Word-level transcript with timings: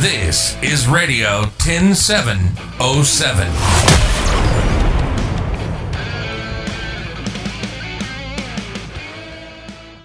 This 0.00 0.56
is 0.62 0.86
Radio 0.86 1.50
10707. 1.58 3.48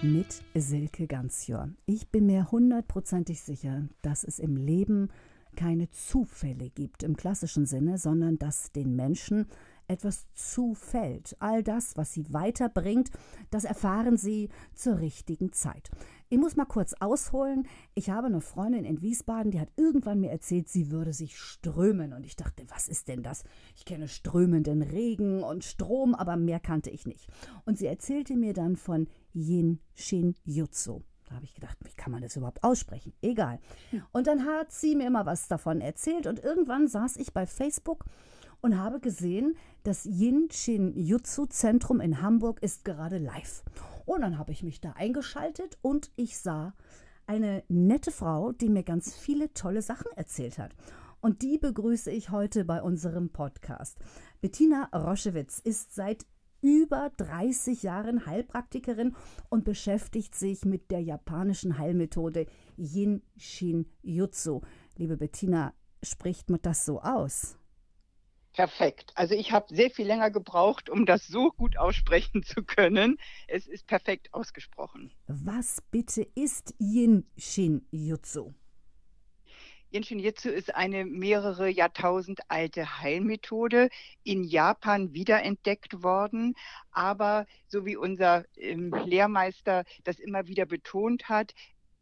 mit 0.02 0.42
Silke 0.56 1.06
Ganzjör. 1.06 1.68
Ich 1.86 2.08
bin 2.08 2.26
mir 2.26 2.50
hundertprozentig 2.50 3.40
sicher, 3.42 3.88
dass 4.02 4.24
es 4.24 4.40
im 4.40 4.56
Leben 4.56 5.10
keine 5.54 5.88
Zufälle 5.90 6.70
gibt 6.70 7.04
im 7.04 7.16
klassischen 7.16 7.64
Sinne, 7.64 7.96
sondern 7.96 8.36
dass 8.36 8.72
den 8.72 8.96
Menschen 8.96 9.46
etwas 9.86 10.26
zufällt. 10.34 11.36
All 11.38 11.62
das, 11.62 11.96
was 11.96 12.12
sie 12.12 12.32
weiterbringt, 12.32 13.10
das 13.50 13.64
erfahren 13.64 14.16
sie 14.16 14.48
zur 14.74 14.98
richtigen 14.98 15.52
Zeit. 15.52 15.90
Ich 16.30 16.38
muss 16.38 16.56
mal 16.56 16.64
kurz 16.64 16.94
ausholen. 16.94 17.66
Ich 17.94 18.10
habe 18.10 18.26
eine 18.26 18.40
Freundin 18.40 18.84
in 18.84 19.02
Wiesbaden, 19.02 19.50
die 19.50 19.60
hat 19.60 19.68
irgendwann 19.76 20.20
mir 20.20 20.30
erzählt, 20.30 20.68
sie 20.68 20.90
würde 20.90 21.12
sich 21.12 21.38
strömen. 21.38 22.12
Und 22.12 22.24
ich 22.24 22.36
dachte, 22.36 22.64
was 22.68 22.88
ist 22.88 23.08
denn 23.08 23.22
das? 23.22 23.44
Ich 23.76 23.84
kenne 23.84 24.08
strömenden 24.08 24.82
Regen 24.82 25.42
und 25.42 25.64
Strom, 25.64 26.14
aber 26.14 26.36
mehr 26.36 26.60
kannte 26.60 26.90
ich 26.90 27.06
nicht. 27.06 27.28
Und 27.66 27.78
sie 27.78 27.86
erzählte 27.86 28.36
mir 28.36 28.54
dann 28.54 28.76
von 28.76 29.06
Yin 29.34 29.80
Shin 29.94 30.34
Jutsu. 30.44 31.02
Da 31.28 31.36
habe 31.36 31.44
ich 31.44 31.54
gedacht, 31.54 31.78
wie 31.84 31.94
kann 31.96 32.12
man 32.12 32.22
das 32.22 32.36
überhaupt 32.36 32.62
aussprechen? 32.62 33.12
Egal. 33.22 33.58
Und 34.12 34.26
dann 34.26 34.44
hat 34.44 34.72
sie 34.72 34.94
mir 34.94 35.06
immer 35.06 35.26
was 35.26 35.48
davon 35.48 35.80
erzählt 35.80 36.26
und 36.26 36.42
irgendwann 36.42 36.86
saß 36.86 37.16
ich 37.16 37.32
bei 37.32 37.46
Facebook 37.46 38.04
und 38.60 38.78
habe 38.78 39.00
gesehen, 39.00 39.56
das 39.82 40.04
Yin 40.04 40.48
Shin 40.50 40.92
Jutsu 40.96 41.46
Zentrum 41.46 42.00
in 42.00 42.22
Hamburg 42.22 42.62
ist 42.62 42.84
gerade 42.84 43.18
live. 43.18 43.62
Und 44.04 44.22
dann 44.22 44.38
habe 44.38 44.52
ich 44.52 44.62
mich 44.62 44.80
da 44.80 44.92
eingeschaltet 44.92 45.78
und 45.82 46.10
ich 46.16 46.38
sah 46.38 46.74
eine 47.26 47.62
nette 47.68 48.10
Frau, 48.10 48.52
die 48.52 48.68
mir 48.68 48.82
ganz 48.82 49.16
viele 49.16 49.52
tolle 49.54 49.82
Sachen 49.82 50.10
erzählt 50.16 50.58
hat. 50.58 50.74
Und 51.20 51.40
die 51.42 51.56
begrüße 51.56 52.10
ich 52.10 52.30
heute 52.30 52.64
bei 52.66 52.82
unserem 52.82 53.30
Podcast. 53.30 53.98
Bettina 54.42 54.90
Roschewitz 54.94 55.58
ist 55.58 55.94
seit 55.94 56.26
über 56.60 57.10
30 57.16 57.82
Jahren 57.82 58.26
Heilpraktikerin 58.26 59.14
und 59.50 59.64
beschäftigt 59.64 60.34
sich 60.34 60.64
mit 60.64 60.90
der 60.90 61.00
japanischen 61.00 61.78
Heilmethode 61.78 62.46
Yin 62.76 63.22
Shin 63.36 63.86
Jutsu. 64.02 64.60
Liebe 64.96 65.16
Bettina, 65.16 65.74
spricht 66.02 66.50
man 66.50 66.60
das 66.62 66.84
so 66.84 67.00
aus? 67.00 67.58
Perfekt. 68.54 69.12
Also 69.16 69.34
ich 69.34 69.50
habe 69.50 69.74
sehr 69.74 69.90
viel 69.90 70.06
länger 70.06 70.30
gebraucht, 70.30 70.88
um 70.88 71.06
das 71.06 71.26
so 71.26 71.50
gut 71.50 71.76
aussprechen 71.76 72.44
zu 72.44 72.62
können. 72.62 73.18
Es 73.48 73.66
ist 73.66 73.86
perfekt 73.88 74.32
ausgesprochen. 74.32 75.12
Was 75.26 75.82
bitte 75.90 76.22
ist 76.36 76.72
Yin 76.78 77.26
Shin 77.36 77.86
Jutsu? 77.90 78.54
Yin 79.90 80.18
Jitsu 80.18 80.48
ist 80.48 80.74
eine 80.74 81.04
mehrere 81.04 81.68
Jahrtausend 81.68 82.40
alte 82.48 83.00
Heilmethode, 83.00 83.88
in 84.22 84.42
Japan 84.42 85.14
wiederentdeckt 85.14 86.02
worden. 86.02 86.54
Aber 86.90 87.46
so 87.66 87.84
wie 87.86 87.96
unser 87.96 88.44
ähm, 88.56 88.92
Lehrmeister 89.04 89.84
das 90.04 90.18
immer 90.18 90.46
wieder 90.46 90.66
betont 90.66 91.28
hat, 91.28 91.54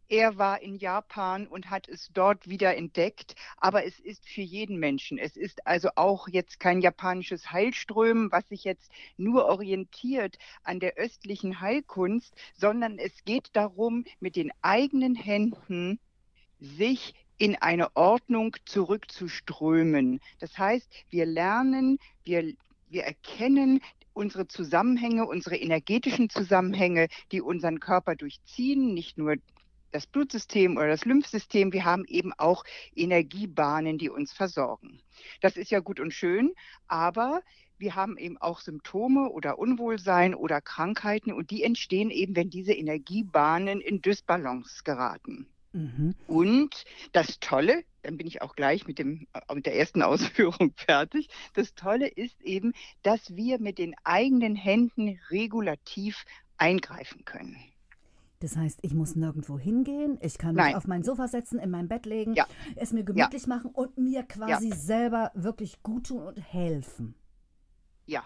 er 0.09 0.37
war 0.39 0.61
in 0.61 0.77
Japan 0.77 1.47
und 1.47 1.71
hat 1.71 1.89
es 1.89 2.11
dort 2.13 2.49
wieder 2.49 2.77
entdeckt, 2.77 3.35
aber 3.57 3.85
es 3.85 3.99
ist 3.99 4.29
für 4.29 4.43
jeden 4.43 4.79
Menschen. 4.79 5.19
Es 5.19 5.37
ist 5.37 5.67
also 5.67 5.91
auch 5.97 6.29
jetzt 6.29 6.61
kein 6.61 6.81
japanisches 6.81 7.51
Heilströmen, 7.51 8.31
was 8.31 8.49
sich 8.49 8.65
jetzt 8.65 8.91
nur 9.17 9.47
orientiert 9.47 10.39
an 10.63 10.81
der 10.81 10.97
östlichen 10.97 11.61
Heilkunst, 11.61 12.35
sondern 12.55 12.99
es 12.99 13.25
geht 13.25 13.51
darum, 13.55 14.05
mit 14.21 14.37
den 14.37 14.53
eigenen 14.61 15.15
Händen 15.15 15.99
sich 16.61 17.15
in 17.39 17.57
eine 17.57 17.97
Ordnung 17.97 18.57
zurückzuströmen. 18.67 20.21
Das 20.39 20.57
heißt, 20.59 20.89
wir 21.11 21.27
lernen, 21.27 21.99
wir, 22.23 22.55
wir 22.89 23.03
erkennen 23.03 23.81
unsere 24.15 24.47
Zusammenhänge, 24.47 25.27
unsere 25.27 25.57
energetischen 25.57 26.29
Zusammenhänge, 26.29 27.09
die 27.33 27.41
unseren 27.41 27.81
Körper 27.81 28.15
durchziehen, 28.15 28.95
nicht 28.95 29.19
nur 29.19 29.37
das 29.93 30.07
Blutsystem 30.07 30.77
oder 30.77 30.89
das 30.89 31.05
Lymphsystem, 31.05 31.73
wir 31.73 31.85
haben 31.85 32.05
eben 32.07 32.33
auch 32.33 32.65
Energiebahnen, 32.97 33.99
die 33.99 34.11
uns 34.11 34.33
versorgen. 34.33 35.01
Das 35.41 35.57
ist 35.57 35.71
ja 35.71 35.81
gut 35.81 36.01
und 36.01 36.13
schön, 36.13 36.53
aber 36.89 37.43
wir 37.79 37.95
haben 37.95 38.17
eben 38.17 38.39
auch 38.39 38.61
Symptome 38.61 39.29
oder 39.29 39.59
Unwohlsein 39.59 40.35
oder 40.35 40.61
Krankheiten 40.61 41.33
und 41.33 41.51
die 41.51 41.63
entstehen 41.63 42.11
eben, 42.11 42.37
wenn 42.37 42.49
diese 42.49 42.73
Energiebahnen 42.73 43.81
in 43.81 44.01
Dysbalance 44.01 44.83
geraten. 44.85 45.47
Mhm. 45.73 46.15
Und 46.27 46.85
das 47.13 47.41
Tolle, 47.41 47.83
dann 48.03 48.17
bin 48.17 48.27
ich 48.27 48.43
auch 48.43 48.55
gleich 48.55 48.87
mit, 48.87 48.99
dem, 48.99 49.27
äh, 49.33 49.55
mit 49.55 49.67
der 49.67 49.77
ersten 49.77 50.03
Ausführung 50.03 50.73
fertig. 50.77 51.29
Das 51.55 51.75
Tolle 51.75 52.09
ist 52.09 52.41
eben, 52.43 52.73
dass 53.03 53.35
wir 53.37 53.59
mit 53.59 53.79
den 53.79 53.95
eigenen 54.05 54.55
Händen 54.55 55.19
regulativ 55.31 56.25
eingreifen 56.59 57.25
können. 57.25 57.57
Das 58.43 58.57
heißt, 58.57 58.81
ich 58.83 58.93
muss 58.93 59.15
nirgendwo 59.15 59.57
hingehen, 59.57 60.19
ich 60.21 60.37
kann 60.37 60.57
mich 60.57 60.65
Nein. 60.65 60.75
auf 60.75 60.89
mein 60.89 61.05
Sofa 61.05 61.29
setzen, 61.29 61.61
in 61.61 61.71
mein 61.71 61.87
Bett 61.87 62.07
legen, 62.07 62.35
Ja. 62.35 62.45
es 62.75 62.93
mir 62.93 63.05
gemütlich 63.05 63.47
machen 63.47 63.71
und 63.71 63.97
mir 63.99 64.25
quasi 64.25 64.73
selber 64.73 65.31
wirklich 65.35 65.81
gut 65.85 66.09
tun 66.09 66.23
und 66.23 66.39
helfen. 66.39 67.15
Ja, 68.07 68.25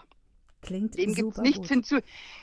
Klingt 0.61 0.97
dem 0.97 1.13
gibt 1.13 1.29
es 1.29 1.35
super 1.35 1.41
nichts 1.43 1.59
gut. 1.59 1.67
hinzu. 1.67 1.99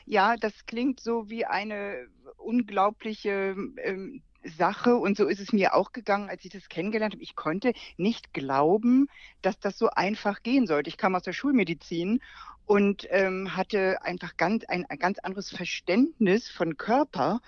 Ja, 0.07 0.37
das 0.37 0.67
klingt 0.67 1.01
so 1.01 1.29
wie 1.29 1.47
eine 1.47 2.07
unglaubliche 2.37 3.57
ähm, 3.83 4.23
Sache 4.45 4.97
und 4.97 5.17
so 5.17 5.27
ist 5.27 5.41
es 5.41 5.53
mir 5.53 5.75
auch 5.75 5.93
gegangen, 5.93 6.29
als 6.29 6.45
ich 6.45 6.51
das 6.51 6.69
kennengelernt 6.69 7.15
habe. 7.15 7.23
Ich 7.23 7.37
konnte 7.37 7.73
nicht 7.97 8.33
glauben, 8.33 9.09
dass 9.43 9.59
das 9.59 9.79
so 9.79 9.91
einfach 9.91 10.43
gehen 10.43 10.67
sollte. 10.67 10.89
Ich 10.89 10.97
kam 10.97 11.15
aus 11.15 11.23
der 11.23 11.33
Schulmedizin 11.33 12.21
und 12.67 13.07
ähm, 13.11 13.57
hatte 13.57 14.03
einfach 14.03 14.37
ganz, 14.37 14.65
ein, 14.65 14.87
ein 14.87 14.99
ganz 14.99 15.19
anderes 15.19 15.51
Verständnis 15.51 16.49
von 16.49 16.77
Körper 16.77 17.41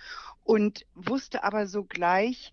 und 0.44 0.86
wusste 0.94 1.44
aber 1.44 1.66
sogleich, 1.66 2.52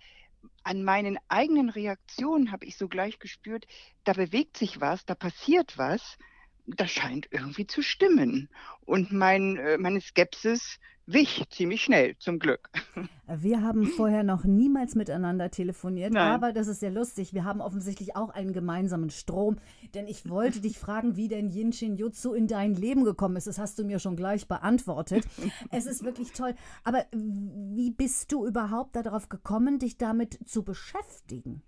an 0.63 0.83
meinen 0.83 1.19
eigenen 1.27 1.69
Reaktionen 1.69 2.51
habe 2.51 2.65
ich 2.65 2.77
sogleich 2.77 3.19
gespürt, 3.19 3.65
da 4.05 4.13
bewegt 4.13 4.57
sich 4.57 4.79
was, 4.79 5.05
da 5.05 5.15
passiert 5.15 5.77
was, 5.77 6.17
das 6.65 6.91
scheint 6.91 7.27
irgendwie 7.31 7.67
zu 7.67 7.81
stimmen. 7.81 8.49
Und 8.85 9.11
mein, 9.11 9.57
äh, 9.57 9.77
meine 9.77 10.01
Skepsis 10.01 10.79
wich 11.05 11.43
ziemlich 11.49 11.83
schnell, 11.83 12.17
zum 12.17 12.39
Glück. 12.39 12.69
Wir 13.27 13.61
haben 13.61 13.85
vorher 13.97 14.23
noch 14.23 14.45
niemals 14.45 14.95
miteinander 14.95 15.51
telefoniert, 15.51 16.13
Nein. 16.13 16.31
aber 16.31 16.53
das 16.53 16.67
ist 16.67 16.81
ja 16.81 16.89
lustig. 16.89 17.33
Wir 17.33 17.43
haben 17.43 17.61
offensichtlich 17.61 18.15
auch 18.15 18.29
einen 18.29 18.53
gemeinsamen 18.53 19.09
Strom, 19.09 19.57
denn 19.93 20.07
ich 20.07 20.29
wollte 20.29 20.61
dich 20.61 20.79
fragen, 20.79 21.15
wie 21.15 21.27
denn 21.27 21.49
Yin 21.49 21.73
Shin 21.73 21.97
Jutsu 21.97 22.33
in 22.33 22.47
dein 22.47 22.73
Leben 22.73 23.03
gekommen 23.03 23.35
ist. 23.35 23.47
Das 23.47 23.59
hast 23.59 23.77
du 23.79 23.83
mir 23.83 23.99
schon 23.99 24.15
gleich 24.15 24.47
beantwortet. 24.47 25.25
Es 25.71 25.85
ist 25.85 26.03
wirklich 26.03 26.31
toll. 26.33 26.53
Aber 26.83 27.05
wie 27.11 27.91
bist 27.91 28.31
du 28.31 28.45
überhaupt 28.45 28.95
darauf 28.95 29.29
gekommen, 29.29 29.79
dich 29.79 29.97
damit 29.97 30.39
zu 30.47 30.63
beschäftigen? 30.63 31.63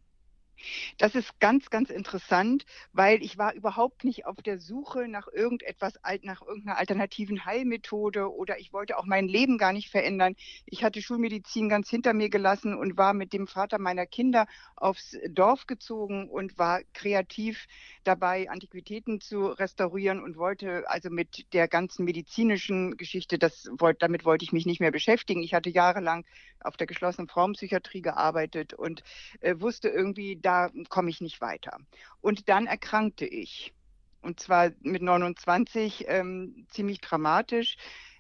Das 0.98 1.16
ist 1.16 1.40
ganz, 1.40 1.70
ganz 1.70 1.90
interessant, 1.90 2.66
weil 2.94 3.22
ich 3.24 3.38
war 3.38 3.54
überhaupt 3.54 4.04
nicht 4.04 4.26
auf 4.26 4.38
der 4.38 4.60
Suche 4.60 5.08
nach 5.08 5.28
irgendetwas, 5.28 5.96
nach 6.24 6.42
irgendeiner 6.42 6.78
alternativen 6.78 7.46
Heilmethode 7.46 8.34
oder 8.34 8.60
ich 8.60 8.74
wollte 8.74 8.98
auch 8.98 9.06
mein 9.06 9.28
Leben 9.28 9.58
gar 9.58 9.74
nicht 9.74 9.90
verändern. 9.90 10.36
Ich 10.66 10.84
hatte 10.84 11.02
Schulmedizin 11.02 11.70
ganz 11.70 11.90
hinter 11.90 12.14
mir 12.14 12.30
gelassen 12.30 12.76
und 12.76 12.98
war 12.98 13.14
mit 13.14 13.34
dem 13.34 13.48
Vater 13.48 13.80
meiner 13.80 14.06
Kinder 14.06 14.48
aufs 14.76 15.18
Dorf 15.30 15.68
gezogen 15.68 16.30
und 16.30 16.58
war 16.58 16.82
kreativ 16.94 17.68
dabei, 18.04 18.50
Antiquitäten 18.50 19.22
zu 19.22 19.48
restaurieren 19.48 20.22
und 20.22 20.38
wollte 20.38 20.90
also 20.90 21.10
mit 21.10 21.54
der 21.54 21.68
ganzen 21.68 22.06
medizinischen 22.06 22.98
Geschichte, 22.98 23.38
das 23.38 23.70
damit 24.00 24.26
wollte 24.26 24.46
ich 24.46 24.54
mich 24.54 24.66
nicht 24.66 24.80
mehr 24.80 24.92
beschäftigen. 24.92 25.44
Ich 25.44 25.54
hatte 25.54 25.70
jahrelang 25.70 26.26
auf 26.60 26.78
der 26.78 26.88
geschlossenen 26.88 27.28
Frauenpsychiatrie 27.28 28.02
gearbeitet 28.02 28.74
und 28.74 29.04
äh, 29.42 29.56
wusste 29.60 29.90
irgendwie, 29.90 30.40
da 30.46 30.70
komme 30.90 31.10
ich 31.10 31.22
nicht 31.22 31.42
weiter. 31.42 31.80
Und 32.22 32.50
dann 32.50 32.68
erkrankte 32.68 33.26
ich. 33.26 33.74
Und 34.22 34.40
zwar 34.40 34.72
mit 34.82 35.02
29 35.02 36.06
ähm, 36.08 36.66
ziemlich 36.70 37.02
dramatisch. 37.02 37.78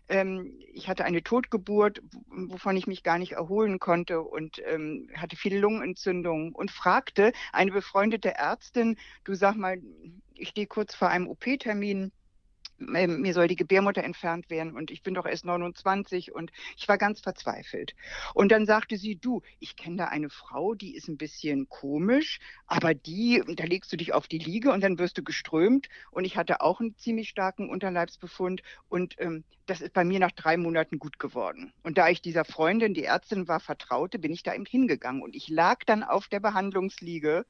Ähm, 0.07 0.59
ich 0.73 0.87
hatte 0.87 1.05
eine 1.05 1.23
Totgeburt, 1.23 2.01
wovon 2.27 2.77
ich 2.77 2.85
mich 2.85 3.01
gar 3.03 3.17
nicht 3.17 3.33
erholen 3.33 3.79
konnte 3.79 4.21
und 4.21 4.61
ähm, 4.65 5.09
hatte 5.15 5.35
viele 5.35 5.59
Lungenentzündungen 5.59 6.53
und 6.53 6.69
fragte 6.69 7.31
eine 7.51 7.71
befreundete 7.71 8.35
Ärztin, 8.35 8.97
du 9.23 9.33
sag 9.33 9.55
mal, 9.55 9.81
ich 10.35 10.49
stehe 10.49 10.67
kurz 10.67 10.93
vor 10.93 11.09
einem 11.09 11.27
OP-Termin, 11.27 12.11
mir 12.77 13.33
soll 13.33 13.47
die 13.47 13.55
Gebärmutter 13.55 14.03
entfernt 14.03 14.49
werden 14.49 14.75
und 14.75 14.91
ich 14.91 15.01
bin 15.01 15.13
doch 15.13 15.25
erst 15.25 15.45
29 15.45 16.33
und 16.33 16.51
ich 16.77 16.87
war 16.87 16.97
ganz 16.97 17.21
verzweifelt. 17.21 17.95
Und 18.33 18.51
dann 18.51 18.65
sagte 18.65 18.97
sie, 18.97 19.15
du, 19.15 19.41
ich 19.59 19.75
kenne 19.75 19.97
da 19.97 20.05
eine 20.05 20.29
Frau, 20.29 20.75
die 20.75 20.95
ist 20.95 21.07
ein 21.07 21.17
bisschen 21.17 21.69
komisch, 21.69 22.39
aber 22.67 22.93
die, 22.93 23.43
da 23.55 23.63
legst 23.63 23.91
du 23.93 23.97
dich 23.97 24.13
auf 24.13 24.27
die 24.27 24.39
Liege 24.39 24.71
und 24.71 24.83
dann 24.83 24.99
wirst 24.99 25.17
du 25.17 25.23
geströmt. 25.23 25.87
Und 26.11 26.25
ich 26.25 26.37
hatte 26.37 26.61
auch 26.61 26.79
einen 26.79 26.97
ziemlich 26.97 27.29
starken 27.29 27.69
Unterleibsbefund 27.69 28.61
und 28.89 29.15
ähm, 29.19 29.43
das 29.65 29.81
ist 29.81 29.93
bei 29.93 30.03
mir 30.03 30.19
nach 30.19 30.31
drei 30.31 30.57
Monaten 30.57 30.99
gut 30.99 31.17
geworden. 31.17 31.73
Und 31.83 31.97
da 31.97 32.09
ich 32.09 32.21
dieser 32.21 32.45
Freundin, 32.45 32.93
die 32.93 33.05
Ärztin 33.05 33.47
war, 33.47 33.59
vertraute, 33.59 34.19
bin 34.19 34.33
ich 34.33 34.43
da 34.43 34.53
eben 34.53 34.65
hingegangen 34.65 35.21
und 35.21 35.35
ich 35.35 35.47
lag 35.49 35.83
dann 35.85 36.03
auf 36.03 36.27
der 36.27 36.39
Behandlungsliege 36.39 37.45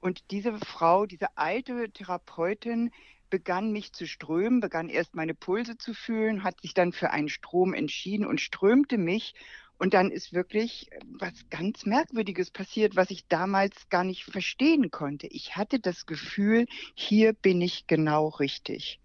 und 0.00 0.30
diese 0.30 0.58
Frau, 0.58 1.06
diese 1.06 1.36
alte 1.36 1.90
Therapeutin, 1.90 2.90
begann 3.30 3.72
mich 3.72 3.92
zu 3.92 4.06
strömen, 4.06 4.60
begann 4.60 4.88
erst 4.88 5.14
meine 5.14 5.34
Pulse 5.34 5.78
zu 5.78 5.94
fühlen, 5.94 6.44
hat 6.44 6.60
sich 6.60 6.74
dann 6.74 6.92
für 6.92 7.10
einen 7.10 7.28
Strom 7.28 7.72
entschieden 7.72 8.26
und 8.26 8.40
strömte 8.40 8.98
mich. 8.98 9.34
Und 9.78 9.94
dann 9.94 10.10
ist 10.10 10.34
wirklich 10.34 10.90
was 11.18 11.32
ganz 11.48 11.86
Merkwürdiges 11.86 12.50
passiert, 12.50 12.96
was 12.96 13.10
ich 13.10 13.26
damals 13.28 13.88
gar 13.88 14.04
nicht 14.04 14.24
verstehen 14.24 14.90
konnte. 14.90 15.26
Ich 15.28 15.56
hatte 15.56 15.80
das 15.80 16.04
Gefühl, 16.04 16.66
hier 16.94 17.32
bin 17.32 17.62
ich 17.62 17.86
genau 17.86 18.28
richtig. 18.28 19.00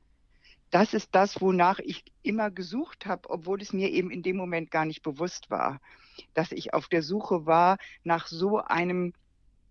Das 0.72 0.94
ist 0.94 1.16
das, 1.16 1.40
wonach 1.40 1.80
ich 1.80 2.04
immer 2.24 2.52
gesucht 2.52 3.06
habe, 3.06 3.30
obwohl 3.30 3.62
es 3.62 3.72
mir 3.72 3.90
eben 3.90 4.12
in 4.12 4.24
dem 4.24 4.36
Moment 4.36 4.72
gar 4.72 4.84
nicht 4.84 5.04
bewusst 5.04 5.50
war, 5.50 5.80
dass 6.34 6.52
ich 6.52 6.74
auf 6.74 6.90
der 6.90 7.04
Suche 7.04 7.46
war 7.46 7.78
nach 8.04 8.28
so 8.28 8.58
einem 8.58 9.14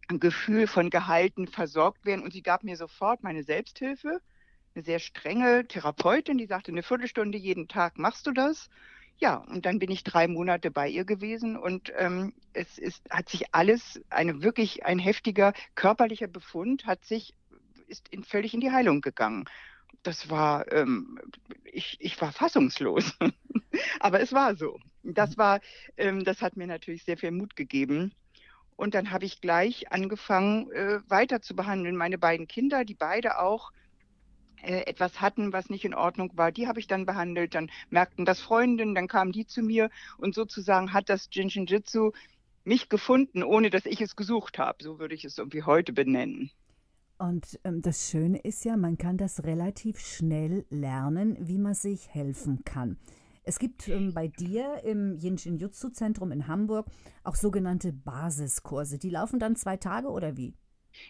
Gefühl 0.08 0.66
von 0.66 0.88
gehalten, 0.88 1.46
versorgt 1.48 2.06
werden. 2.06 2.22
Und 2.22 2.32
sie 2.32 2.42
gab 2.42 2.64
mir 2.64 2.78
sofort 2.78 3.22
meine 3.22 3.42
Selbsthilfe 3.42 4.22
eine 4.74 4.84
sehr 4.84 4.98
strenge 4.98 5.66
Therapeutin, 5.66 6.38
die 6.38 6.46
sagte, 6.46 6.72
eine 6.72 6.82
Viertelstunde 6.82 7.38
jeden 7.38 7.68
Tag 7.68 7.98
machst 7.98 8.26
du 8.26 8.32
das. 8.32 8.68
Ja, 9.18 9.36
und 9.36 9.64
dann 9.64 9.78
bin 9.78 9.90
ich 9.92 10.02
drei 10.02 10.26
Monate 10.26 10.72
bei 10.72 10.88
ihr 10.88 11.04
gewesen 11.04 11.56
und 11.56 11.92
ähm, 11.96 12.34
es 12.52 12.78
ist, 12.78 13.08
hat 13.10 13.28
sich 13.28 13.54
alles, 13.54 14.00
eine 14.10 14.42
wirklich 14.42 14.84
ein 14.84 14.98
heftiger 14.98 15.52
körperlicher 15.76 16.26
Befund 16.26 16.86
hat 16.86 17.04
sich, 17.04 17.34
ist 17.86 18.08
in, 18.08 18.24
völlig 18.24 18.54
in 18.54 18.60
die 18.60 18.72
Heilung 18.72 19.00
gegangen. 19.00 19.44
Das 20.02 20.28
war, 20.28 20.70
ähm, 20.72 21.20
ich, 21.64 21.96
ich 22.00 22.20
war 22.20 22.32
fassungslos. 22.32 23.16
Aber 24.00 24.20
es 24.20 24.32
war 24.32 24.56
so. 24.56 24.80
Das 25.04 25.38
war, 25.38 25.60
ähm, 25.96 26.24
das 26.24 26.42
hat 26.42 26.56
mir 26.56 26.66
natürlich 26.66 27.04
sehr 27.04 27.16
viel 27.16 27.30
Mut 27.30 27.54
gegeben. 27.54 28.12
Und 28.74 28.94
dann 28.94 29.12
habe 29.12 29.24
ich 29.24 29.40
gleich 29.40 29.92
angefangen, 29.92 30.72
äh, 30.72 30.98
weiter 31.08 31.40
zu 31.40 31.54
behandeln. 31.54 31.96
Meine 31.96 32.18
beiden 32.18 32.48
Kinder, 32.48 32.84
die 32.84 32.94
beide 32.94 33.38
auch 33.38 33.70
etwas 34.64 35.20
hatten, 35.20 35.52
was 35.52 35.70
nicht 35.70 35.84
in 35.84 35.94
Ordnung 35.94 36.30
war, 36.34 36.52
die 36.52 36.66
habe 36.66 36.80
ich 36.80 36.86
dann 36.86 37.06
behandelt. 37.06 37.54
Dann 37.54 37.70
merkten 37.90 38.24
das 38.24 38.40
Freundinnen, 38.40 38.94
dann 38.94 39.08
kamen 39.08 39.32
die 39.32 39.46
zu 39.46 39.62
mir 39.62 39.90
und 40.18 40.34
sozusagen 40.34 40.92
hat 40.92 41.08
das 41.08 41.28
Jinshin 41.30 41.66
Jitsu 41.66 42.12
mich 42.64 42.88
gefunden, 42.88 43.42
ohne 43.42 43.70
dass 43.70 43.86
ich 43.86 44.00
es 44.00 44.16
gesucht 44.16 44.58
habe. 44.58 44.82
So 44.82 44.98
würde 44.98 45.14
ich 45.14 45.24
es 45.24 45.38
irgendwie 45.38 45.62
heute 45.62 45.92
benennen. 45.92 46.50
Und 47.18 47.60
ähm, 47.64 47.80
das 47.80 48.08
Schöne 48.10 48.38
ist 48.38 48.64
ja, 48.64 48.76
man 48.76 48.98
kann 48.98 49.16
das 49.16 49.44
relativ 49.44 50.00
schnell 50.00 50.64
lernen, 50.70 51.36
wie 51.40 51.58
man 51.58 51.74
sich 51.74 52.08
helfen 52.08 52.64
kann. 52.64 52.98
Es 53.44 53.58
gibt 53.58 53.88
ähm, 53.88 54.14
bei 54.14 54.28
dir 54.28 54.82
im 54.84 55.16
Jinshin 55.16 55.58
Jutsu 55.58 55.90
Zentrum 55.90 56.32
in 56.32 56.48
Hamburg 56.48 56.86
auch 57.22 57.36
sogenannte 57.36 57.92
Basiskurse. 57.92 58.98
Die 58.98 59.10
laufen 59.10 59.38
dann 59.38 59.54
zwei 59.54 59.76
Tage 59.76 60.08
oder 60.08 60.36
wie? 60.36 60.54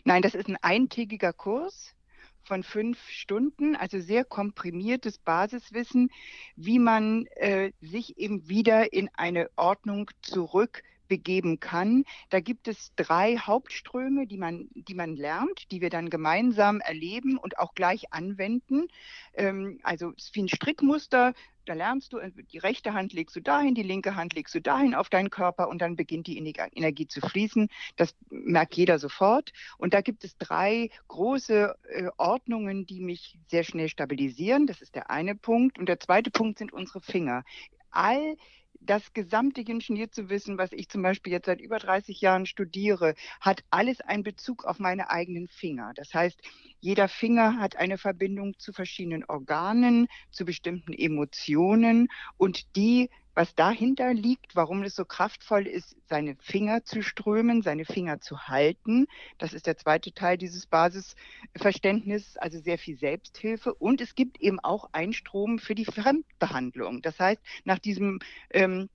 Nein, 0.05 0.23
das 0.23 0.35
ist 0.35 0.49
ein 0.49 0.59
eintägiger 0.61 1.33
Kurs 1.33 1.95
von 2.45 2.63
fünf 2.63 2.99
Stunden, 3.09 3.77
also 3.77 3.99
sehr 3.99 4.25
komprimiertes 4.25 5.19
Basiswissen, 5.19 6.11
wie 6.57 6.79
man 6.79 7.27
äh, 7.37 7.73
sich 7.81 8.19
eben 8.19 8.49
wieder 8.49 8.93
in 8.93 9.09
eine 9.15 9.51
Ordnung 9.57 10.11
zurück 10.23 10.83
begeben 11.09 11.61
kann. 11.61 12.05
Da 12.31 12.41
gibt 12.41 12.69
es 12.69 12.93
drei 12.97 13.37
Hauptströme, 13.37 14.27
die 14.27 14.37
man, 14.37 14.69
die 14.75 14.95
man 14.95 15.17
lernt, 15.17 15.71
die 15.71 15.81
wir 15.81 15.91
dann 15.91 16.11
gemeinsam 16.11 16.81
erleben 16.81 17.39
und 17.39 17.59
auch 17.59 17.75
gleich 17.75 18.13
anwenden. 18.13 18.89
Ähm, 19.35 19.81
also 19.83 20.13
es 20.17 20.27
ist 20.27 20.37
wie 20.37 20.43
ein 20.43 20.49
Strickmuster, 20.49 21.35
da 21.65 21.75
lernst 21.75 22.13
du, 22.13 22.21
die 22.53 22.59
rechte 22.59 22.93
Hand 22.93 23.13
legst 23.13 23.35
du 23.37 23.41
dahin, 23.41 23.75
die 23.75 23.83
linke 23.83 24.17
Hand 24.17 24.35
legst 24.35 24.55
du 24.55 24.61
dahin 24.61 24.95
auf 24.95 25.09
deinen 25.09 25.31
Körper 25.31 25.69
und 25.69 25.81
dann 25.81 25.97
beginnt 25.97 26.27
die 26.27 26.37
Energie 26.37 27.07
zu 27.07 27.21
fließen. 27.21 27.69
Das 27.97 28.15
merkt 28.31 28.75
jeder 28.75 28.99
sofort. 28.99 29.53
Und 29.79 29.95
da 29.95 30.01
gibt 30.01 30.25
es 30.25 30.37
drei 30.37 30.91
große 31.09 31.75
äh, 31.89 32.09
Ordnungen, 32.17 32.87
die 32.87 33.01
mich 33.01 33.39
sehr 33.49 33.65
schnell 33.65 33.89
stabilisieren. 33.89 34.67
Das 34.67 34.83
ist 34.83 34.95
der 34.95 35.11
eine 35.11 35.35
Punkt. 35.35 35.79
Und 35.79 35.89
der 35.89 36.01
zweite 36.01 36.31
Punkt 36.31 36.59
sind 36.59 36.73
unsere 36.73 37.01
Finger. 37.01 37.45
All 37.91 38.37
das 38.85 39.13
gesamte 39.13 39.63
Ingenieurwissen, 39.63 40.59
was 40.59 40.73
ich 40.73 40.89
zum 40.89 41.03
Beispiel 41.03 41.33
jetzt 41.33 41.47
seit 41.47 41.61
über 41.61 41.79
30 41.79 42.21
Jahren 42.21 42.47
studiere, 42.47 43.15
hat 43.41 43.65
alles 43.71 44.01
einen 44.01 44.23
Bezug 44.23 44.65
auf 44.65 44.79
meine 44.79 45.11
eigenen 45.11 45.49
Finger. 45.49 45.93
Das 45.95 46.13
heißt, 46.13 46.41
jeder 46.81 47.09
Finger 47.09 47.59
hat 47.59 47.77
eine 47.77 47.99
Verbindung 47.99 48.59
zu 48.59 48.73
verschiedenen 48.73 49.25
Organen, 49.25 50.07
zu 50.31 50.45
bestimmten 50.45 50.93
Emotionen 50.93 52.09
und 52.37 52.77
die 52.77 53.11
was 53.35 53.55
dahinter 53.55 54.15
liegt, 54.15 54.55
warum 54.55 54.83
es 54.83 54.95
so 54.95 55.05
kraftvoll 55.05 55.67
ist, 55.67 55.97
seine 56.07 56.37
Finger 56.41 56.85
zu 56.85 57.03
strömen, 57.03 57.63
seine 57.63 57.85
Finger 57.85 58.21
zu 58.21 58.49
halten. 58.49 59.07
Das 59.39 59.53
ist 59.53 59.67
der 59.67 59.77
zweite 59.77 60.13
Teil 60.13 60.39
dieses 60.39 60.67
Basisverständnisses, 60.67 62.37
also 62.37 62.61
sehr 62.61 62.79
viel 62.79 62.97
Selbsthilfe. 62.97 63.75
Und 63.75 64.01
es 64.01 64.15
gibt 64.15 64.41
eben 64.41 64.61
auch 64.61 64.89
einen 64.93 65.13
Strom 65.13 65.59
für 65.59 65.75
die 65.75 65.85
Fremdbehandlung. 65.85 67.03
Das 67.03 67.19
heißt, 67.19 67.43
nach 67.65 67.79
diesem 67.79 68.21
ähm, 68.51 68.89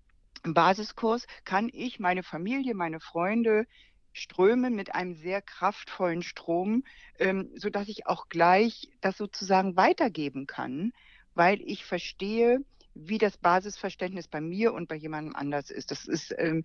Basiskurs 0.43 1.27
kann 1.43 1.69
ich 1.73 1.99
meine 1.99 2.23
Familie, 2.23 2.73
meine 2.73 2.99
Freunde, 2.99 3.65
strömen 4.13 4.73
mit 4.73 4.95
einem 4.95 5.15
sehr 5.15 5.41
kraftvollen 5.41 6.23
Strom, 6.23 6.83
ähm, 7.19 7.49
sodass 7.55 7.87
ich 7.87 8.07
auch 8.07 8.29
gleich 8.29 8.89
das 9.01 9.17
sozusagen 9.17 9.75
weitergeben 9.75 10.47
kann, 10.47 10.93
weil 11.35 11.61
ich 11.61 11.85
verstehe, 11.85 12.63
wie 12.95 13.17
das 13.17 13.37
Basisverständnis 13.37 14.27
bei 14.27 14.41
mir 14.41 14.73
und 14.73 14.87
bei 14.87 14.95
jemandem 14.95 15.35
anders 15.35 15.71
ist. 15.71 15.91
Das 15.91 16.05
ist 16.05 16.33
ähm, 16.37 16.63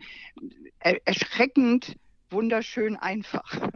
erschreckend, 0.79 1.97
wunderschön 2.31 2.97
einfach. 2.97 3.73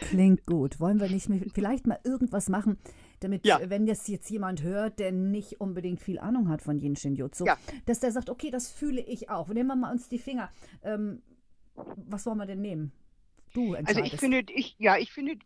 Klingt 0.00 0.46
gut. 0.46 0.80
Wollen 0.80 0.98
wir 0.98 1.08
nicht 1.10 1.28
vielleicht 1.52 1.86
mal 1.86 1.98
irgendwas 2.04 2.48
machen, 2.48 2.78
damit, 3.20 3.46
ja. 3.46 3.60
wenn 3.68 3.86
das 3.86 4.08
jetzt 4.08 4.30
jemand 4.30 4.62
hört, 4.62 4.98
der 4.98 5.12
nicht 5.12 5.60
unbedingt 5.60 6.00
viel 6.00 6.18
Ahnung 6.18 6.48
hat 6.48 6.62
von 6.62 6.78
Yin 6.78 6.96
Shin 6.96 7.14
Jutsu, 7.14 7.44
ja. 7.44 7.58
dass 7.84 8.00
der 8.00 8.10
sagt, 8.10 8.30
okay, 8.30 8.50
das 8.50 8.70
fühle 8.70 9.02
ich 9.02 9.28
auch. 9.28 9.48
Nehmen 9.48 9.68
wir 9.68 9.76
mal 9.76 9.92
uns 9.92 10.08
die 10.08 10.18
Finger. 10.18 10.50
Ähm, 10.82 11.22
was 11.74 12.24
wollen 12.24 12.38
wir 12.38 12.46
denn 12.46 12.60
nehmen? 12.60 12.92
Du 13.52 13.74
entscheidest. 13.74 14.02
Also 14.02 14.14
ich 14.14 14.20
finde, 14.20 14.52
ich, 14.52 14.76
ja, 14.78 14.96
ich 14.96 15.12
finde, 15.12 15.36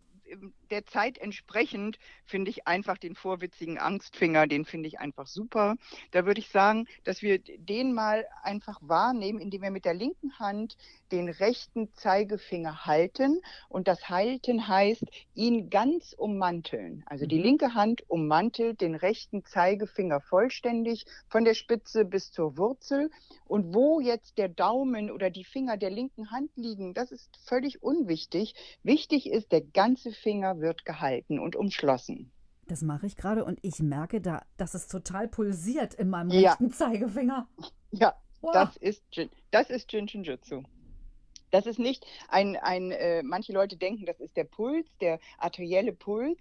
der 0.70 0.86
Zeit 0.86 1.18
entsprechend 1.18 1.98
finde 2.24 2.50
ich 2.50 2.66
einfach 2.66 2.98
den 2.98 3.14
vorwitzigen 3.14 3.78
Angstfinger, 3.78 4.46
den 4.46 4.64
finde 4.64 4.88
ich 4.88 5.00
einfach 5.00 5.26
super. 5.26 5.76
Da 6.10 6.26
würde 6.26 6.40
ich 6.40 6.48
sagen, 6.48 6.86
dass 7.04 7.22
wir 7.22 7.38
den 7.38 7.94
mal 7.94 8.26
einfach 8.42 8.78
wahrnehmen, 8.82 9.40
indem 9.40 9.62
wir 9.62 9.70
mit 9.70 9.84
der 9.84 9.94
linken 9.94 10.38
Hand 10.38 10.76
den 11.10 11.28
rechten 11.28 11.92
Zeigefinger 11.94 12.84
halten. 12.84 13.40
Und 13.68 13.88
das 13.88 14.08
Halten 14.08 14.68
heißt, 14.68 15.04
ihn 15.34 15.70
ganz 15.70 16.12
ummanteln. 16.12 17.02
Also 17.06 17.26
die 17.26 17.38
mhm. 17.38 17.44
linke 17.44 17.74
Hand 17.74 18.08
ummantelt 18.08 18.80
den 18.80 18.94
rechten 18.94 19.44
Zeigefinger 19.44 20.20
vollständig 20.20 21.06
von 21.28 21.44
der 21.44 21.54
Spitze 21.54 22.04
bis 22.04 22.30
zur 22.30 22.56
Wurzel. 22.58 23.10
Und 23.46 23.74
wo 23.74 24.00
jetzt 24.00 24.36
der 24.36 24.48
Daumen 24.48 25.10
oder 25.10 25.30
die 25.30 25.44
Finger 25.44 25.76
der 25.76 25.90
linken 25.90 26.30
Hand 26.30 26.50
liegen, 26.56 26.92
das 26.92 27.10
ist 27.10 27.38
völlig 27.44 27.82
unwichtig. 27.82 28.54
Wichtig 28.82 29.30
ist, 29.30 29.52
der 29.52 29.62
ganze 29.62 30.12
Finger 30.18 30.60
wird 30.60 30.84
gehalten 30.84 31.38
und 31.38 31.56
umschlossen. 31.56 32.30
Das 32.66 32.82
mache 32.82 33.06
ich 33.06 33.16
gerade 33.16 33.44
und 33.44 33.58
ich 33.62 33.80
merke 33.80 34.20
da, 34.20 34.42
dass 34.58 34.74
es 34.74 34.88
total 34.88 35.26
pulsiert 35.26 35.94
in 35.94 36.10
meinem 36.10 36.30
ja. 36.30 36.50
rechten 36.50 36.70
Zeigefinger. 36.70 37.48
Ja, 37.90 38.14
wow. 38.42 38.52
das 38.52 38.76
ist 38.76 39.02
das 39.50 39.70
ist 39.70 39.90
Jinshinjutsu. 39.90 40.62
Das 41.50 41.66
ist 41.66 41.78
nicht 41.78 42.04
ein, 42.28 42.56
ein 42.56 42.90
äh, 42.90 43.22
manche 43.22 43.52
Leute 43.52 43.76
denken, 43.76 44.06
das 44.06 44.20
ist 44.20 44.36
der 44.36 44.44
Puls, 44.44 44.86
der 45.00 45.18
arterielle 45.38 45.92
Puls. 45.92 46.38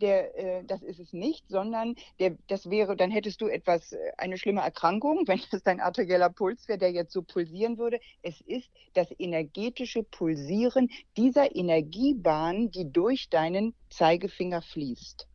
Der, 0.00 0.36
äh, 0.36 0.64
das 0.64 0.82
ist 0.82 0.98
es 0.98 1.12
nicht, 1.12 1.48
sondern 1.48 1.94
der, 2.18 2.36
das 2.48 2.68
wäre, 2.68 2.96
dann 2.96 3.12
hättest 3.12 3.40
du 3.40 3.46
etwas, 3.46 3.92
äh, 3.92 3.98
eine 4.18 4.38
schlimme 4.38 4.60
Erkrankung, 4.60 5.22
wenn 5.26 5.40
das 5.50 5.62
dein 5.62 5.80
arterieller 5.80 6.30
Puls 6.30 6.66
wäre, 6.66 6.78
der 6.78 6.90
jetzt 6.90 7.12
so 7.12 7.22
pulsieren 7.22 7.78
würde. 7.78 8.00
Es 8.22 8.40
ist 8.40 8.68
das 8.94 9.08
energetische 9.18 10.02
Pulsieren 10.02 10.90
dieser 11.16 11.54
Energiebahn, 11.54 12.70
die 12.70 12.90
durch 12.90 13.28
deinen 13.28 13.74
Zeigefinger 13.88 14.62
fließt. 14.62 15.28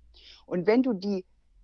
Und 0.45 0.67
wenn 0.67 0.83
du 0.83 0.93
die 0.93 1.23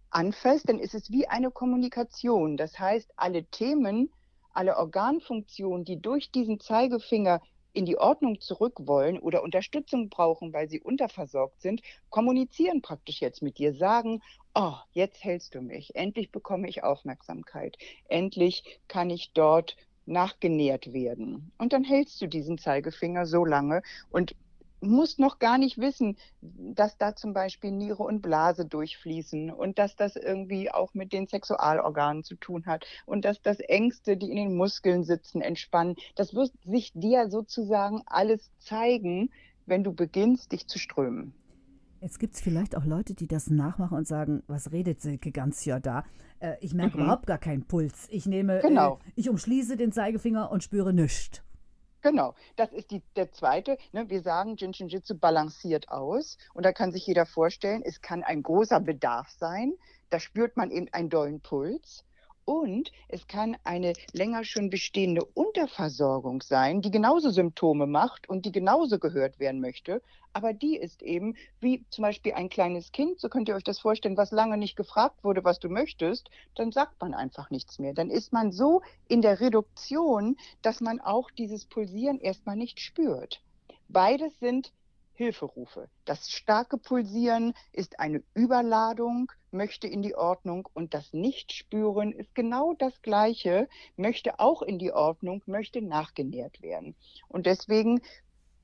anfasst, 0.09 0.69
dann 0.69 0.79
ist 0.79 0.95
es 0.95 1.11
wie 1.11 1.27
eine 1.27 1.51
Kommunikation. 1.51 2.55
Das 2.55 2.79
heißt, 2.79 3.11
alle 3.17 3.43
Themen, 3.45 4.09
alle 4.55 4.77
Organfunktionen, 4.77 5.85
die 5.85 6.01
durch 6.01 6.31
diesen 6.31 6.59
Zeigefinger 6.59 7.41
in 7.73 7.85
die 7.85 7.97
Ordnung 7.97 8.39
zurück 8.39 8.87
wollen 8.87 9.19
oder 9.19 9.43
Unterstützung 9.43 10.09
brauchen, 10.09 10.53
weil 10.53 10.69
sie 10.69 10.79
unterversorgt 10.79 11.61
sind, 11.61 11.81
kommunizieren 12.09 12.81
praktisch 12.81 13.19
jetzt 13.19 13.41
mit 13.41 13.57
dir, 13.57 13.73
sagen, 13.73 14.21
oh, 14.53 14.75
jetzt 14.93 15.23
hältst 15.23 15.55
du 15.55 15.61
mich, 15.61 15.95
endlich 15.95 16.31
bekomme 16.31 16.69
ich 16.69 16.83
Aufmerksamkeit, 16.83 17.77
endlich 18.07 18.79
kann 18.87 19.09
ich 19.09 19.31
dort 19.33 19.75
nachgenährt 20.05 20.93
werden. 20.93 21.51
Und 21.57 21.73
dann 21.73 21.83
hältst 21.83 22.21
du 22.21 22.27
diesen 22.27 22.57
Zeigefinger 22.57 23.25
so 23.25 23.43
lange 23.43 23.81
und 24.09 24.35
musst 24.85 25.19
noch 25.19 25.39
gar 25.39 25.57
nicht 25.57 25.77
wissen, 25.77 26.17
dass 26.41 26.97
da 26.97 27.15
zum 27.15 27.33
Beispiel 27.33 27.71
Niere 27.71 28.03
und 28.03 28.21
Blase 28.21 28.65
durchfließen 28.65 29.51
und 29.51 29.79
dass 29.79 29.95
das 29.95 30.15
irgendwie 30.15 30.71
auch 30.71 30.93
mit 30.93 31.13
den 31.13 31.27
Sexualorganen 31.27 32.23
zu 32.23 32.35
tun 32.35 32.65
hat 32.65 32.85
und 33.05 33.25
dass 33.25 33.41
das 33.41 33.59
Ängste, 33.59 34.17
die 34.17 34.29
in 34.29 34.37
den 34.37 34.55
Muskeln 34.55 35.03
sitzen, 35.03 35.41
entspannen. 35.41 35.95
Das 36.15 36.33
wird 36.33 36.51
sich 36.63 36.91
dir 36.93 37.29
sozusagen 37.29 38.01
alles 38.05 38.51
zeigen, 38.59 39.29
wenn 39.65 39.83
du 39.83 39.93
beginnst, 39.93 40.51
dich 40.51 40.67
zu 40.67 40.79
strömen. 40.79 41.33
Jetzt 42.01 42.19
gibt 42.19 42.35
es 42.35 42.41
vielleicht 42.41 42.75
auch 42.75 42.85
Leute, 42.85 43.15
die 43.15 43.27
das 43.27 43.49
nachmachen 43.49 43.97
und 43.97 44.07
sagen, 44.07 44.43
was 44.47 44.71
redet 44.71 45.01
Silke 45.01 45.31
ganz 45.31 45.65
ja 45.65 45.79
da? 45.79 46.03
Äh, 46.39 46.53
ich 46.61 46.73
merke 46.73 46.97
mhm. 46.97 47.03
überhaupt 47.03 47.25
gar 47.25 47.39
keinen 47.39 47.63
Puls. 47.63 48.07
Ich 48.11 48.25
nehme, 48.25 48.59
genau. 48.61 48.99
äh, 49.05 49.11
ich 49.15 49.29
umschließe 49.29 49.75
den 49.77 49.91
Zeigefinger 49.91 50.51
und 50.51 50.63
spüre 50.63 50.93
nichts. 50.93 51.41
Genau, 52.05 52.35
das 52.55 52.71
ist 52.71 52.91
die, 52.91 53.01
der 53.15 53.31
zweite. 53.31 53.79
Ne? 53.91 54.07
Wir 54.11 54.21
sagen, 54.21 54.57
Jinshin 54.57 54.89
Jitsu 54.89 55.17
balanciert 55.17 55.89
aus. 55.89 56.37
Und 56.53 56.63
da 56.63 56.71
kann 56.71 56.91
sich 56.91 57.07
jeder 57.07 57.25
vorstellen, 57.25 57.81
es 57.83 57.99
kann 57.99 58.21
ein 58.21 58.43
großer 58.43 58.79
Bedarf 58.79 59.31
sein. 59.31 59.73
Da 60.11 60.19
spürt 60.19 60.55
man 60.55 60.69
eben 60.69 60.87
einen 60.93 61.09
dollen 61.09 61.41
Puls. 61.41 62.05
Und 62.45 62.91
es 63.07 63.27
kann 63.27 63.57
eine 63.63 63.93
länger 64.13 64.43
schon 64.43 64.69
bestehende 64.69 65.25
Unterversorgung 65.25 66.43
sein, 66.43 66.81
die 66.83 66.91
genauso 66.91 67.31
Symptome 67.31 67.87
macht 67.87 68.29
und 68.29 68.45
die 68.45 68.51
genauso 68.51 68.99
gehört 68.99 69.39
werden 69.39 69.59
möchte. 69.59 70.01
Aber 70.31 70.53
die 70.53 70.77
ist 70.77 71.01
eben 71.01 71.35
wie 71.59 71.83
zum 71.89 72.03
Beispiel 72.03 72.33
ein 72.33 72.49
kleines 72.49 72.91
Kind, 72.91 73.19
so 73.19 73.29
könnt 73.29 73.49
ihr 73.49 73.55
euch 73.55 73.63
das 73.63 73.79
vorstellen, 73.79 74.15
was 74.15 74.29
lange 74.29 74.57
nicht 74.57 74.75
gefragt 74.75 75.23
wurde, 75.23 75.43
was 75.43 75.57
du 75.57 75.69
möchtest, 75.69 76.29
dann 76.53 76.71
sagt 76.71 77.01
man 77.01 77.15
einfach 77.15 77.49
nichts 77.49 77.79
mehr. 77.79 77.93
Dann 77.93 78.11
ist 78.11 78.31
man 78.31 78.51
so 78.51 78.83
in 79.07 79.23
der 79.23 79.39
Reduktion, 79.39 80.37
dass 80.61 80.81
man 80.81 81.01
auch 81.01 81.31
dieses 81.31 81.65
Pulsieren 81.65 82.19
erstmal 82.19 82.57
nicht 82.57 82.79
spürt. 82.79 83.41
Beides 83.87 84.37
sind 84.39 84.71
Hilferufe. 85.13 85.87
Das 86.03 86.29
starke 86.29 86.77
Pulsieren 86.77 87.53
ist 87.71 87.99
eine 87.99 88.21
Überladung, 88.33 89.31
möchte 89.55 89.87
in 89.87 90.01
die 90.01 90.15
Ordnung 90.15 90.67
und 90.73 90.93
das 90.93 91.13
Nichtspüren 91.13 92.11
ist 92.11 92.35
genau 92.35 92.73
das 92.73 93.01
Gleiche, 93.01 93.67
möchte 93.95 94.39
auch 94.39 94.61
in 94.61 94.77
die 94.77 94.91
Ordnung, 94.91 95.41
möchte 95.45 95.81
nachgenährt 95.81 96.61
werden. 96.61 96.95
Und 97.27 97.45
deswegen, 97.45 98.01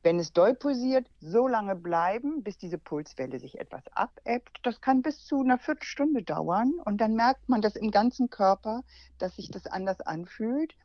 wenn 0.03 0.19
es 0.19 0.33
doll 0.33 0.53
pulsiert, 0.53 1.07
so 1.19 1.47
lange 1.47 1.75
bleiben, 1.75 2.43
bis 2.43 2.57
diese 2.57 2.77
Pulswelle 2.77 3.39
sich 3.39 3.59
etwas 3.59 3.83
abebbt. 3.93 4.59
Das 4.63 4.81
kann 4.81 5.01
bis 5.01 5.25
zu 5.25 5.41
einer 5.41 5.57
Viertelstunde 5.57 6.23
dauern 6.23 6.73
und 6.85 6.99
dann 6.99 7.15
merkt 7.15 7.49
man 7.49 7.61
das 7.61 7.75
im 7.75 7.91
ganzen 7.91 8.29
Körper, 8.29 8.83
dass 9.17 9.35
sich 9.35 9.49
das 9.49 9.65
anders 9.67 10.01
anfühlt. 10.01 10.75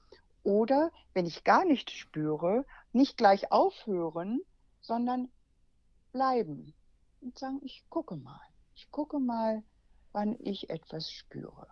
Oder 0.42 0.92
wenn 1.12 1.26
ich 1.26 1.44
gar 1.44 1.64
nichts 1.64 1.92
spüre, 1.92 2.64
nicht 2.92 3.16
gleich 3.16 3.50
aufhören, 3.50 4.40
sondern 4.80 5.28
bleiben 6.12 6.72
und 7.20 7.36
sagen, 7.38 7.60
ich 7.62 7.84
gucke 7.88 8.16
mal, 8.16 8.40
ich 8.75 8.90
gucke 8.90 9.18
mal, 9.18 9.62
wann 10.16 10.35
ich 10.40 10.70
etwas 10.70 11.12
spüre. 11.12 11.68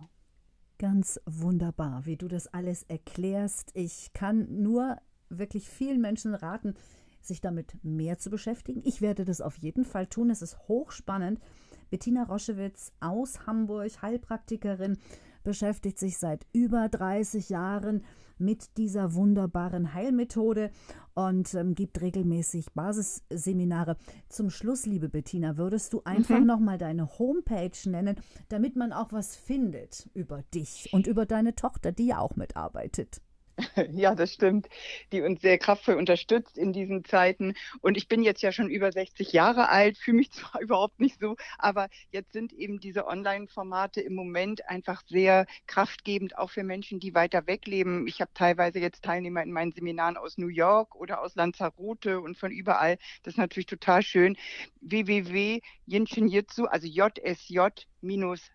Ganz 0.79 1.19
wunderbar, 1.25 2.05
wie 2.05 2.19
du 2.19 2.29
das 2.29 2.47
alles 2.47 2.83
erklärst. 2.83 3.71
Ich 3.75 4.13
kann 4.13 4.61
nur 4.63 4.99
wirklich 5.31 5.71
vielen 5.71 6.03
Menschen 6.03 6.35
raten, 6.35 6.75
sich 7.23 7.41
damit 7.41 7.83
mehr 7.83 8.19
zu 8.19 8.29
beschäftigen. 8.29 8.83
Ich 8.85 9.01
werde 9.01 9.25
das 9.25 9.41
auf 9.41 9.57
jeden 9.57 9.87
Fall 9.87 10.07
tun. 10.09 10.29
Es 10.29 10.43
ist 10.43 10.69
hochspannend. 10.69 11.41
Bettina 11.89 12.25
Roschewitz 12.25 12.93
aus 13.01 13.47
Hamburg, 13.47 14.03
Heilpraktikerin, 14.03 14.99
beschäftigt 15.45 15.99
sich 15.99 16.19
seit 16.19 16.47
über 16.53 16.89
30 16.89 17.49
Jahren 17.49 18.03
mit 18.39 18.77
dieser 18.77 19.15
wunderbaren 19.15 19.95
Heilmethode 19.95 20.71
und 21.15 21.55
ähm, 21.55 21.75
gibt 21.75 22.01
regelmäßig 22.01 22.73
Basisseminare. 22.75 23.97
Zum 24.29 24.51
Schluss, 24.51 24.87
liebe 24.87 25.09
Bettina, 25.09 25.57
würdest 25.57 25.93
du 25.93 26.03
einfach 26.05 26.41
mhm. 26.41 26.47
noch 26.47 26.59
mal 26.59 26.79
deine 26.79 27.19
Homepage 27.19 27.71
nennen, 27.89 28.17
damit 28.49 28.75
man 28.75 28.93
auch 28.93 29.13
was 29.13 29.37
findet 29.37 30.11
über 30.15 30.43
dich 30.55 30.89
und 30.93 31.07
über 31.07 31.27
deine 31.27 31.55
Tochter, 31.55 31.93
die 31.93 32.07
ja 32.09 32.19
auch 32.19 32.35
mitarbeitet. 32.35 33.21
Ja, 33.93 34.15
das 34.15 34.33
stimmt, 34.33 34.69
die 35.13 35.23
uns 35.23 35.41
sehr 35.41 35.59
kraftvoll 35.59 35.95
unterstützt 35.95 36.59
in 36.59 36.73
diesen 36.73 37.05
Zeiten. 37.05 37.55
Und 37.81 37.97
ich 37.97 38.09
bin 38.09 38.23
jetzt 38.23 38.43
ja 38.43 38.53
schon 38.53 38.69
über 38.69 38.91
60 38.93 39.33
Jahre 39.33 39.69
alt, 39.69 39.99
fühle 39.99 40.19
mich 40.19 40.31
zwar 40.33 40.61
überhaupt 40.61 41.01
nicht 41.01 41.21
so, 41.21 41.37
aber 41.59 41.89
jetzt 42.11 42.33
sind 42.33 42.53
eben 42.53 42.81
diese 42.81 43.07
Online-Formate 43.07 44.01
im 44.01 44.15
Moment 44.15 44.69
einfach 44.69 45.03
sehr 45.07 45.47
kraftgebend, 45.67 46.39
auch 46.39 46.51
für 46.51 46.65
Menschen, 46.65 47.01
die 47.01 47.15
weiter 47.15 47.47
weg 47.47 47.67
leben. 47.67 48.07
Ich 48.07 48.21
habe 48.21 48.31
teilweise 48.35 48.79
jetzt 48.79 49.05
Teilnehmer 49.05 49.43
in 49.43 49.53
meinen 49.53 49.73
Seminaren 49.73 50.17
aus 50.17 50.39
New 50.39 50.49
York 50.49 50.95
oder 50.97 51.21
aus 51.23 51.35
Lanzarote 51.35 52.21
und 52.21 52.37
von 52.39 52.51
überall. 52.51 52.99
Das 53.23 53.35
ist 53.35 53.39
natürlich 53.39 53.67
total 53.67 54.03
schön. 54.03 54.37
www.jinshinjitsu, 54.81 56.65
also 56.67 56.87
JSJ 56.87 57.61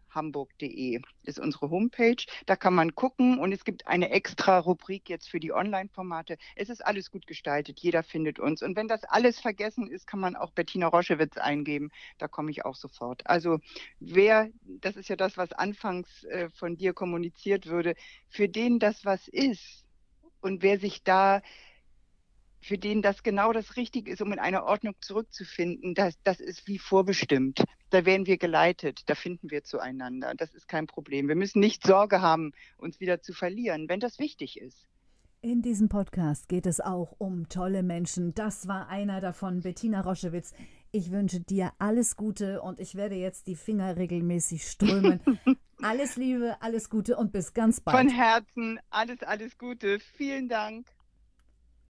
hamburg.de 0.10 1.02
ist 1.24 1.40
unsere 1.40 1.70
Homepage. 1.70 2.24
Da 2.46 2.56
kann 2.56 2.74
man 2.74 2.96
gucken 2.96 3.40
und 3.40 3.52
es 3.52 3.64
gibt 3.64 3.88
eine 3.88 4.10
extra 4.10 4.60
Rubrik 4.60 5.10
jetzt 5.10 5.30
für 5.30 5.40
die 5.40 5.54
Online-Formate. 5.54 6.38
Es 6.56 6.70
ist 6.70 6.86
alles 6.86 7.12
gut 7.12 7.28
gestaltet, 7.28 7.80
jeder 7.80 8.04
findet 8.04 8.40
uns. 8.40 8.62
Und 8.62 8.76
wenn 8.76 8.88
das 8.88 9.04
alles 9.04 9.40
vergessen 9.40 9.90
ist, 9.90 10.08
kann 10.08 10.20
man 10.20 10.36
auch 10.36 10.52
Bettina 10.52 10.88
Roschewitz 10.88 11.38
eingeben. 11.38 11.92
Da 12.18 12.28
komme 12.28 12.52
ich 12.52 12.66
auch 12.66 12.76
sofort. 12.76 13.26
Also 13.28 13.60
wer, 14.00 14.50
das 14.64 14.96
ist 14.96 15.10
ja 15.10 15.16
das, 15.16 15.38
was 15.38 15.52
anfangs 15.52 16.24
äh, 16.26 16.50
von 16.50 16.78
dir 16.78 16.94
kommuniziert 16.94 17.68
würde, 17.68 17.96
für 18.30 18.50
den 18.50 18.80
das 18.80 19.06
was 19.06 19.28
ist 19.28 19.86
und 20.42 20.64
wer 20.64 20.80
sich 20.80 21.04
da 21.04 21.42
für 22.62 22.78
den 22.78 23.02
das 23.02 23.24
genau 23.24 23.54
das 23.54 23.76
Richtige 23.78 24.12
ist, 24.12 24.22
um 24.22 24.32
in 24.34 24.40
eine 24.40 24.66
Ordnung 24.66 24.96
zurückzufinden, 25.00 25.94
das, 25.96 26.16
das 26.24 26.40
ist 26.40 26.68
wie 26.68 26.78
vorbestimmt. 26.80 27.64
Da 27.90 28.06
werden 28.06 28.28
wir 28.28 28.38
geleitet, 28.38 29.04
da 29.08 29.16
finden 29.16 29.50
wir 29.50 29.64
zueinander. 29.64 30.34
Das 30.36 30.54
ist 30.54 30.68
kein 30.68 30.88
Problem. 30.88 31.28
Wir 31.28 31.36
müssen 31.36 31.60
nicht 31.60 31.86
Sorge 31.86 32.22
haben, 32.22 32.52
uns 32.78 33.00
wieder 33.00 33.22
zu 33.22 33.34
verlieren, 33.34 33.88
wenn 33.90 34.00
das 34.00 34.20
wichtig 34.20 34.60
ist. 34.60 34.88
In 35.42 35.62
diesem 35.62 35.88
Podcast 35.88 36.50
geht 36.50 36.66
es 36.66 36.82
auch 36.82 37.16
um 37.18 37.48
tolle 37.48 37.82
Menschen. 37.82 38.34
Das 38.34 38.68
war 38.68 38.90
einer 38.90 39.22
davon, 39.22 39.62
Bettina 39.62 40.02
Roschewitz. 40.02 40.54
Ich 40.92 41.12
wünsche 41.12 41.40
dir 41.40 41.72
alles 41.80 42.18
Gute 42.18 42.62
und 42.62 42.78
ich 42.80 42.96
werde 42.96 43.16
jetzt 43.16 43.48
die 43.48 43.56
Finger 43.56 43.96
regelmäßig 43.96 44.64
strömen. 44.64 45.22
alles 45.82 46.18
Liebe, 46.18 46.58
alles 46.60 46.90
Gute 46.90 47.16
und 47.16 47.32
bis 47.32 47.54
ganz 47.54 47.80
bald. 47.80 47.98
Von 47.98 48.10
Herzen 48.10 48.80
alles, 48.90 49.24
alles 49.24 49.58
Gute. 49.58 50.00
Vielen 50.18 50.50
Dank. 50.50 50.88